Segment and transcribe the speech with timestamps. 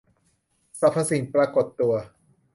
[0.79, 1.93] สรรพสิ่งปรากฏตัว